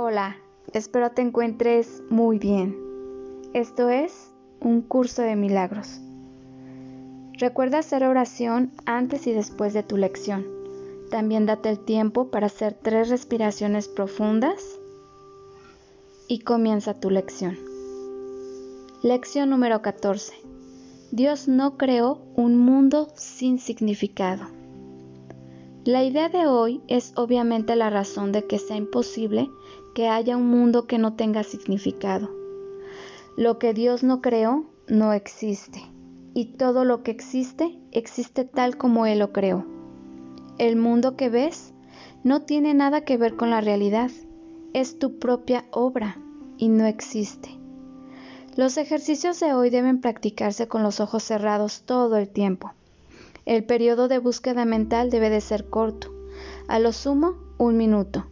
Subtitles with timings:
[0.00, 0.36] Hola,
[0.74, 2.78] espero te encuentres muy bien.
[3.52, 5.98] Esto es un curso de milagros.
[7.32, 10.46] Recuerda hacer oración antes y después de tu lección.
[11.10, 14.78] También date el tiempo para hacer tres respiraciones profundas
[16.28, 17.58] y comienza tu lección.
[19.02, 20.32] Lección número 14.
[21.10, 24.46] Dios no creó un mundo sin significado.
[25.84, 29.48] La idea de hoy es obviamente la razón de que sea imposible
[29.98, 32.30] que haya un mundo que no tenga significado.
[33.36, 35.82] Lo que Dios no creó no existe,
[36.34, 39.66] y todo lo que existe existe tal como Él lo creó.
[40.56, 41.74] El mundo que ves
[42.22, 44.12] no tiene nada que ver con la realidad,
[44.72, 46.16] es tu propia obra
[46.58, 47.48] y no existe.
[48.54, 52.70] Los ejercicios de hoy deben practicarse con los ojos cerrados todo el tiempo.
[53.46, 56.14] El periodo de búsqueda mental debe de ser corto,
[56.68, 58.26] a lo sumo un minuto.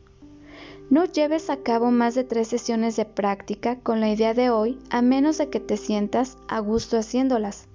[0.88, 4.78] No lleves a cabo más de tres sesiones de práctica con la idea de hoy
[4.88, 7.66] a menos de que te sientas a gusto haciéndolas.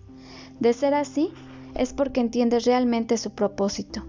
[0.62, 1.34] De ser así,
[1.76, 4.06] es porque entiendes realmente su propósito.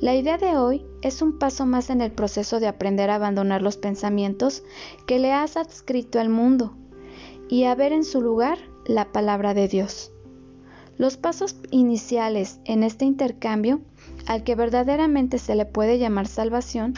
[0.00, 3.62] La idea de hoy es un paso más en el proceso de aprender a abandonar
[3.62, 4.64] los pensamientos
[5.06, 6.76] que le has adscrito al mundo
[7.48, 10.12] y a ver en su lugar la palabra de Dios.
[10.98, 13.80] Los pasos iniciales en este intercambio,
[14.26, 16.94] al que verdaderamente se le puede llamar salvación,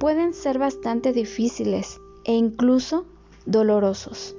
[0.00, 3.04] pueden ser bastante difíciles e incluso
[3.44, 4.34] dolorosos.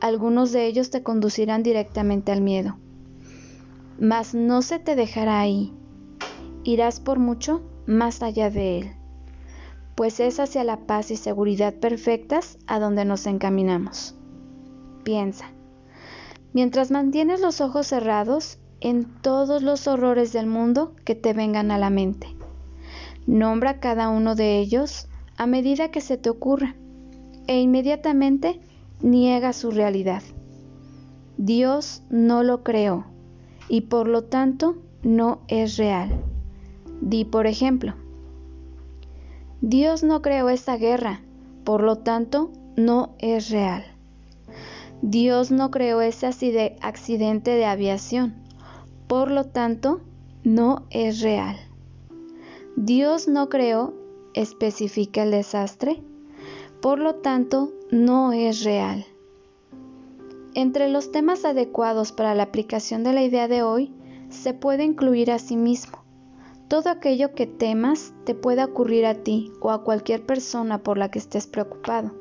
[0.00, 2.76] Algunos de ellos te conducirán directamente al miedo.
[3.98, 5.74] Mas no se te dejará ahí.
[6.62, 8.92] Irás por mucho más allá de él,
[9.96, 14.14] pues es hacia la paz y seguridad perfectas a donde nos encaminamos.
[15.02, 15.50] Piensa,
[16.52, 21.78] mientras mantienes los ojos cerrados en todos los horrores del mundo que te vengan a
[21.78, 22.28] la mente.
[23.26, 26.74] Nombra cada uno de ellos a medida que se te ocurra
[27.46, 28.60] e inmediatamente
[29.00, 30.22] niega su realidad.
[31.36, 33.06] Dios no lo creó
[33.68, 36.10] y por lo tanto no es real.
[37.00, 37.94] Di por ejemplo,
[39.60, 41.20] Dios no creó esta guerra,
[41.64, 43.84] por lo tanto no es real.
[45.02, 46.26] Dios no creó ese
[46.80, 48.34] accidente de aviación,
[49.08, 50.00] por lo tanto
[50.44, 51.56] no es real.
[52.76, 53.92] Dios no creó,
[54.32, 56.02] especifica el desastre,
[56.80, 59.04] por lo tanto no es real.
[60.54, 63.92] Entre los temas adecuados para la aplicación de la idea de hoy
[64.30, 65.98] se puede incluir a sí mismo.
[66.68, 71.10] Todo aquello que temas te pueda ocurrir a ti o a cualquier persona por la
[71.10, 72.12] que estés preocupado.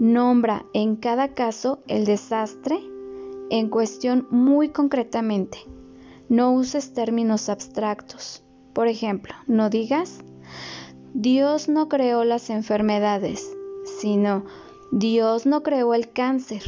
[0.00, 2.80] Nombra en cada caso el desastre
[3.50, 5.58] en cuestión muy concretamente.
[6.28, 8.42] No uses términos abstractos.
[8.72, 10.20] Por ejemplo, no digas,
[11.14, 13.50] Dios no creó las enfermedades,
[14.00, 14.44] sino
[14.90, 16.62] Dios no creó el cáncer,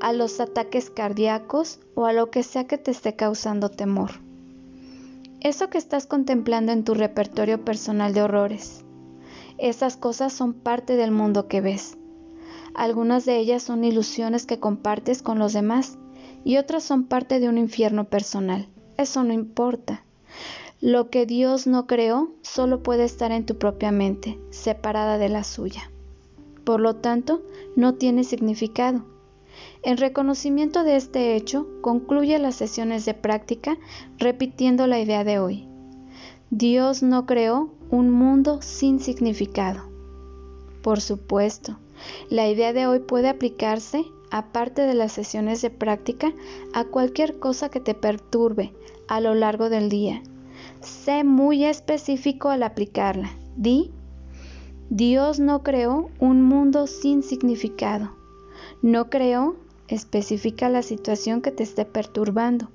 [0.00, 4.10] a los ataques cardíacos o a lo que sea que te esté causando temor.
[5.40, 8.84] Eso que estás contemplando en tu repertorio personal de horrores.
[9.58, 11.96] Esas cosas son parte del mundo que ves.
[12.74, 15.98] Algunas de ellas son ilusiones que compartes con los demás
[16.44, 18.68] y otras son parte de un infierno personal.
[18.96, 20.03] Eso no importa.
[20.84, 25.42] Lo que Dios no creó solo puede estar en tu propia mente, separada de la
[25.42, 25.90] suya.
[26.62, 27.42] Por lo tanto,
[27.74, 29.02] no tiene significado.
[29.82, 33.78] En reconocimiento de este hecho, concluye las sesiones de práctica
[34.18, 35.66] repitiendo la idea de hoy.
[36.50, 39.88] Dios no creó un mundo sin significado.
[40.82, 41.78] Por supuesto,
[42.28, 46.34] la idea de hoy puede aplicarse, aparte de las sesiones de práctica,
[46.74, 48.74] a cualquier cosa que te perturbe
[49.08, 50.22] a lo largo del día
[50.80, 53.30] Sé muy específico al aplicarla.
[53.56, 53.90] Di,
[54.90, 58.12] Dios no creó un mundo sin significado.
[58.82, 59.56] No creó,
[59.88, 62.68] especifica la situación que te esté perturbando.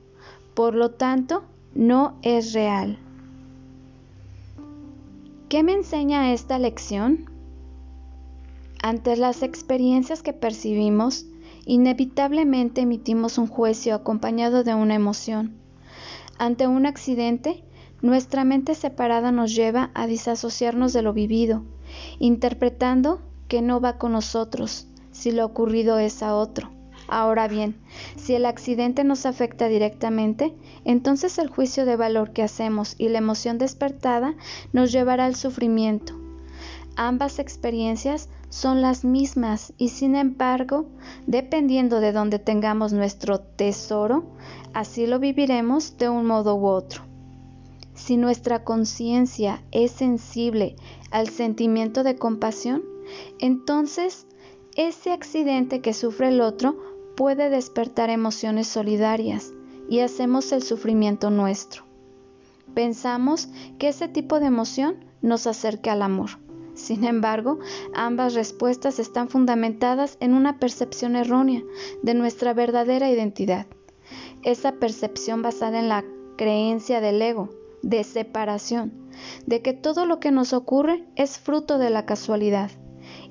[0.53, 2.97] Por lo tanto, no es real.
[5.49, 7.29] ¿Qué me enseña esta lección?
[8.81, 11.25] Ante las experiencias que percibimos,
[11.65, 15.55] inevitablemente emitimos un juicio acompañado de una emoción.
[16.37, 17.63] Ante un accidente,
[18.01, 21.63] nuestra mente separada nos lleva a disasociarnos de lo vivido,
[22.19, 26.71] interpretando que no va con nosotros si lo ocurrido es a otro.
[27.09, 27.75] Ahora bien,
[28.15, 30.53] si el accidente nos afecta directamente,
[30.85, 34.35] entonces el juicio de valor que hacemos y la emoción despertada
[34.73, 36.13] nos llevará al sufrimiento.
[36.95, 40.87] Ambas experiencias son las mismas y sin embargo,
[41.25, 44.25] dependiendo de donde tengamos nuestro tesoro,
[44.73, 47.08] así lo viviremos de un modo u otro.
[47.99, 50.77] Si nuestra conciencia es sensible
[51.11, 52.81] al sentimiento de compasión,
[53.39, 54.25] entonces
[54.75, 56.75] ese accidente que sufre el otro
[57.15, 59.51] puede despertar emociones solidarias
[59.89, 61.83] y hacemos el sufrimiento nuestro.
[62.73, 66.29] Pensamos que ese tipo de emoción nos acerca al amor.
[66.75, 67.59] Sin embargo,
[67.93, 71.61] ambas respuestas están fundamentadas en una percepción errónea
[72.01, 73.67] de nuestra verdadera identidad.
[74.41, 76.05] Esa percepción basada en la
[76.37, 78.93] creencia del ego, de separación,
[79.45, 82.71] de que todo lo que nos ocurre es fruto de la casualidad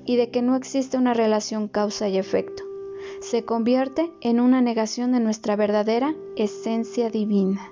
[0.05, 2.63] y de que no existe una relación causa y efecto
[3.21, 7.71] se convierte en una negación de nuestra verdadera esencia divina.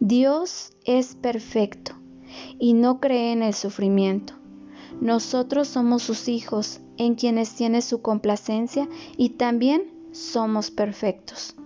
[0.00, 1.92] Dios es perfecto
[2.58, 4.34] y no cree en el sufrimiento.
[5.00, 11.56] Nosotros somos sus hijos, en quienes tiene su complacencia y también somos perfectos.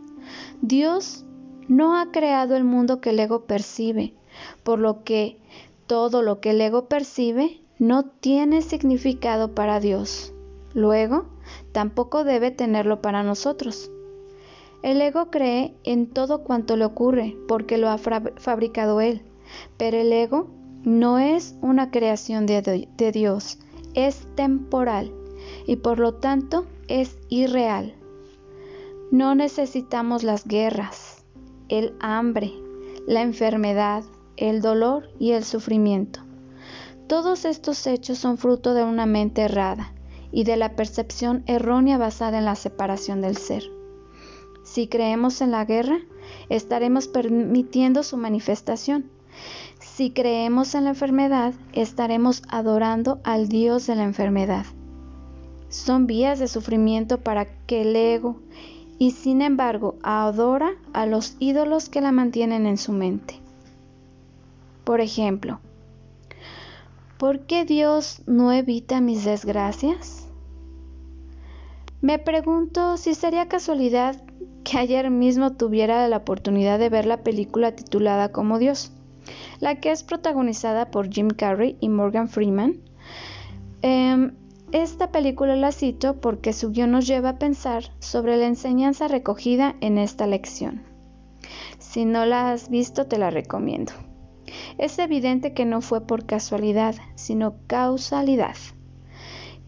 [0.63, 1.27] Dios
[1.69, 4.15] no ha creado el mundo que el ego percibe,
[4.63, 5.39] por lo que
[5.87, 10.33] todo lo que el ego percibe no tiene significado para Dios.
[10.75, 11.27] Luego,
[11.73, 13.91] tampoco debe tenerlo para nosotros.
[14.83, 19.23] El ego cree en todo cuanto le ocurre porque lo ha fabricado él,
[19.77, 20.49] pero el ego
[20.85, 23.59] no es una creación de, de Dios,
[23.95, 25.13] es temporal
[25.67, 27.95] y por lo tanto es irreal.
[29.11, 31.18] No necesitamos las guerras,
[31.69, 32.53] el hambre,
[33.07, 34.05] la enfermedad,
[34.37, 36.21] el dolor y el sufrimiento.
[37.09, 39.93] Todos estos hechos son fruto de una mente errada
[40.31, 43.65] y de la percepción errónea basada en la separación del ser.
[44.63, 45.99] Si creemos en la guerra,
[46.51, 49.11] estaremos permitiendo su manifestación.
[49.81, 54.67] Si creemos en la enfermedad, estaremos adorando al Dios de la enfermedad.
[55.71, 58.41] Son vías de sufrimiento para que el ego
[58.99, 63.41] y sin embargo adora a los ídolos que la mantienen en su mente.
[64.85, 65.61] Por ejemplo,
[67.19, 70.29] ¿por qué Dios no evita mis desgracias?
[72.01, 74.23] Me pregunto si sería casualidad
[74.65, 78.93] que ayer mismo tuviera la oportunidad de ver la película titulada Como Dios,
[79.61, 82.77] la que es protagonizada por Jim Carrey y Morgan Freeman.
[83.83, 84.33] Em,
[84.73, 89.77] esta película la cito porque su guion nos lleva a pensar sobre la enseñanza recogida
[89.81, 90.83] en esta lección.
[91.79, 93.93] Si no la has visto, te la recomiendo.
[94.79, 98.57] Es evidente que no fue por casualidad, sino causalidad.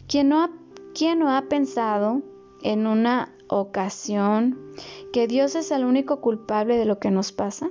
[0.07, 2.23] ¿Quién no ha pensado
[2.63, 4.59] en una ocasión
[5.13, 7.71] que Dios es el único culpable de lo que nos pasa?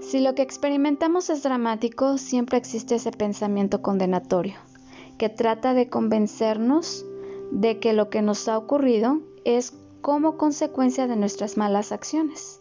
[0.00, 4.54] Si lo que experimentamos es dramático, siempre existe ese pensamiento condenatorio,
[5.18, 7.04] que trata de convencernos
[7.50, 12.58] de que lo que nos ha ocurrido es como consecuencia de nuestras malas acciones.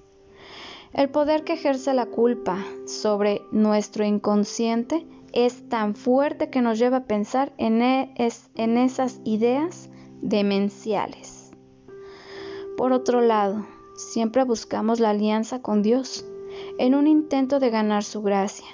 [0.93, 6.97] El poder que ejerce la culpa sobre nuestro inconsciente es tan fuerte que nos lleva
[6.97, 8.13] a pensar en, e,
[8.55, 9.89] en esas ideas
[10.21, 11.51] demenciales.
[12.77, 13.65] Por otro lado,
[13.95, 16.25] siempre buscamos la alianza con Dios
[16.77, 18.67] en un intento de ganar su gracia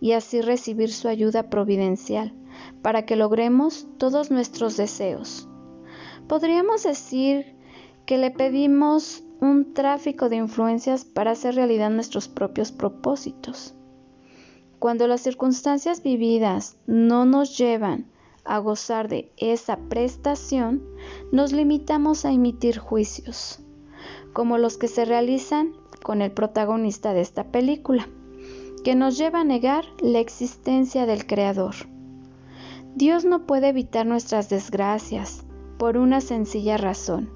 [0.00, 2.32] y así recibir su ayuda providencial
[2.82, 5.48] para que logremos todos nuestros deseos.
[6.28, 7.56] Podríamos decir
[8.06, 13.74] que le pedimos un tráfico de influencias para hacer realidad nuestros propios propósitos.
[14.78, 18.06] Cuando las circunstancias vividas no nos llevan
[18.44, 20.82] a gozar de esa prestación,
[21.32, 23.60] nos limitamos a emitir juicios,
[24.32, 28.08] como los que se realizan con el protagonista de esta película,
[28.84, 31.74] que nos lleva a negar la existencia del Creador.
[32.98, 35.44] Dios no puede evitar nuestras desgracias
[35.78, 37.30] por una sencilla razón.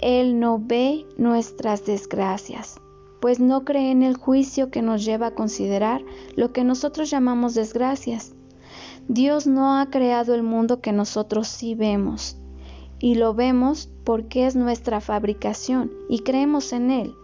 [0.00, 2.78] Él no ve nuestras desgracias,
[3.22, 6.02] pues no cree en el juicio que nos lleva a considerar
[6.36, 8.34] lo que nosotros llamamos desgracias.
[9.08, 12.36] Dios no ha creado el mundo que nosotros sí vemos,
[12.98, 17.14] y lo vemos porque es nuestra fabricación y creemos en Él.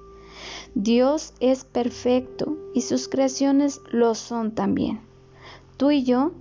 [0.74, 5.02] Dios es perfecto y sus creaciones lo son también.
[5.76, 6.32] Tú y yo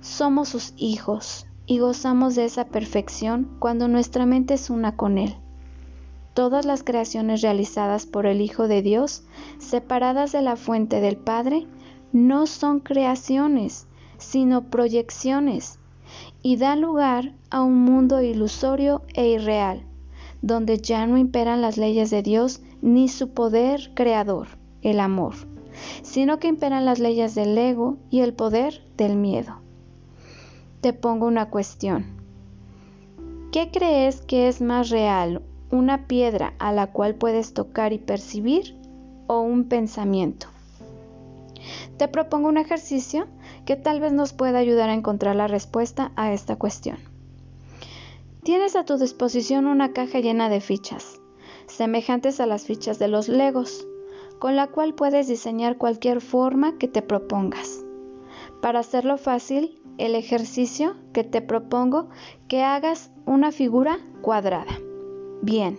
[0.00, 5.36] somos sus hijos y gozamos de esa perfección cuando nuestra mente es una con Él.
[6.34, 9.24] Todas las creaciones realizadas por el Hijo de Dios,
[9.58, 11.66] separadas de la fuente del Padre,
[12.12, 13.86] no son creaciones,
[14.18, 15.78] sino proyecciones,
[16.42, 19.84] y dan lugar a un mundo ilusorio e irreal,
[20.42, 24.48] donde ya no imperan las leyes de Dios ni su poder creador,
[24.82, 25.34] el amor,
[26.02, 29.60] sino que imperan las leyes del ego y el poder del miedo.
[30.80, 32.04] Te pongo una cuestión.
[33.52, 38.76] ¿Qué crees que es más real, una piedra a la cual puedes tocar y percibir
[39.26, 40.48] o un pensamiento.
[41.96, 43.28] Te propongo un ejercicio
[43.64, 46.98] que tal vez nos pueda ayudar a encontrar la respuesta a esta cuestión.
[48.42, 51.20] Tienes a tu disposición una caja llena de fichas,
[51.66, 53.86] semejantes a las fichas de los legos,
[54.40, 57.84] con la cual puedes diseñar cualquier forma que te propongas.
[58.62, 62.08] Para hacerlo fácil, el ejercicio que te propongo
[62.48, 64.78] que hagas una figura cuadrada.
[65.42, 65.78] Bien,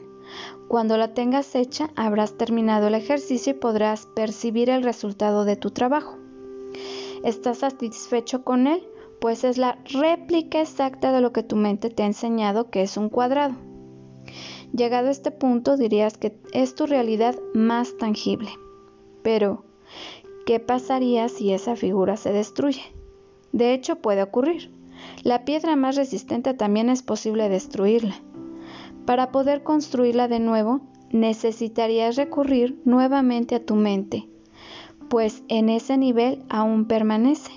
[0.68, 5.72] cuando la tengas hecha habrás terminado el ejercicio y podrás percibir el resultado de tu
[5.72, 6.18] trabajo.
[7.24, 8.88] ¿Estás satisfecho con él?
[9.20, 12.98] Pues es la réplica exacta de lo que tu mente te ha enseñado que es
[12.98, 13.56] un cuadrado.
[14.72, 18.52] Llegado a este punto dirías que es tu realidad más tangible.
[19.24, 19.66] Pero,
[20.46, 23.01] ¿qué pasaría si esa figura se destruye?
[23.52, 24.72] De hecho, puede ocurrir.
[25.24, 28.16] La piedra más resistente también es posible destruirla.
[29.06, 30.82] Para poder construirla de nuevo,
[31.12, 34.28] necesitarías recurrir nuevamente a tu mente,
[35.10, 37.52] pues en ese nivel aún permanece.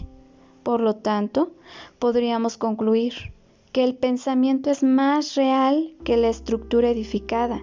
[0.62, 1.52] Por lo tanto,
[1.98, 3.34] podríamos concluir
[3.72, 7.62] que el pensamiento es más real que la estructura edificada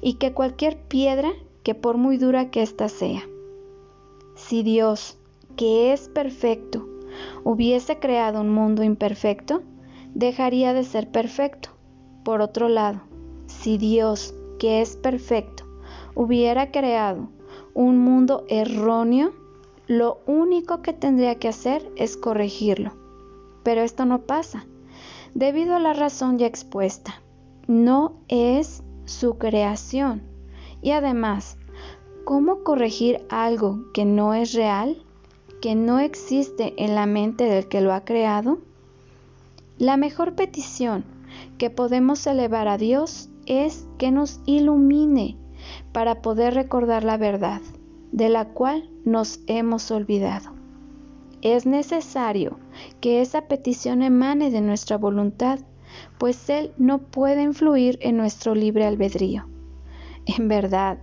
[0.00, 1.32] y que cualquier piedra
[1.62, 3.22] que por muy dura que ésta sea.
[4.34, 5.18] Si Dios,
[5.56, 6.89] que es perfecto,
[7.44, 9.62] hubiese creado un mundo imperfecto,
[10.14, 11.70] dejaría de ser perfecto.
[12.24, 13.00] Por otro lado,
[13.46, 15.64] si Dios, que es perfecto,
[16.14, 17.28] hubiera creado
[17.74, 19.32] un mundo erróneo,
[19.86, 22.92] lo único que tendría que hacer es corregirlo.
[23.62, 24.66] Pero esto no pasa,
[25.34, 27.22] debido a la razón ya expuesta.
[27.66, 30.22] No es su creación.
[30.82, 31.58] Y además,
[32.24, 35.04] ¿cómo corregir algo que no es real?
[35.60, 38.58] Que no existe en la mente del que lo ha creado?
[39.78, 41.04] La mejor petición
[41.58, 45.36] que podemos elevar a Dios es que nos ilumine
[45.92, 47.60] para poder recordar la verdad,
[48.12, 50.52] de la cual nos hemos olvidado.
[51.42, 52.58] Es necesario
[53.00, 55.58] que esa petición emane de nuestra voluntad,
[56.18, 59.46] pues Él no puede influir en nuestro libre albedrío.
[60.26, 60.98] En verdad,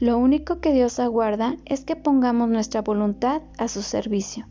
[0.00, 4.46] lo único que Dios aguarda es que pongamos nuestra voluntad a su servicio.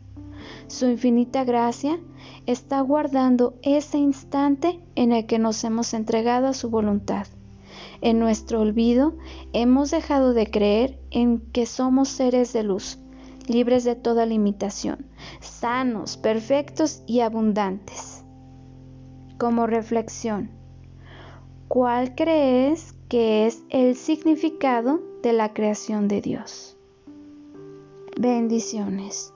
[0.68, 2.00] Su infinita gracia
[2.46, 7.26] está guardando ese instante en el que nos hemos entregado a su voluntad.
[8.00, 9.14] En nuestro olvido
[9.52, 12.98] hemos dejado de creer en que somos seres de luz,
[13.46, 15.06] libres de toda limitación,
[15.40, 18.24] sanos, perfectos y abundantes.
[19.38, 20.50] Como reflexión,
[21.68, 26.76] ¿cuál crees que es el significado de la creación de Dios.
[28.18, 29.32] Bendiciones.